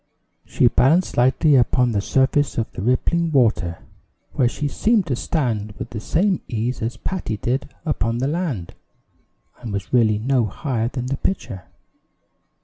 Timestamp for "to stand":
5.05-5.73